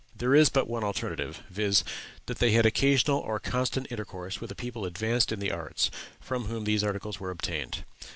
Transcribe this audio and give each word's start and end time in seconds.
There 0.17 0.33
is 0.33 0.49
but 0.49 0.67
one 0.67 0.83
alternative, 0.83 1.43
viz., 1.51 1.83
that 2.25 2.39
they 2.39 2.53
had 2.53 2.65
occasional 2.65 3.19
or 3.19 3.39
constant 3.39 3.85
intercourse 3.91 4.41
with 4.41 4.49
a 4.49 4.55
people 4.55 4.83
advanced 4.85 5.31
in 5.31 5.37
the 5.39 5.51
arts, 5.51 5.91
from 6.19 6.45
whom 6.45 6.63
these 6.63 6.83
articles 6.83 7.19
were 7.19 7.29
obtained. 7.29 7.83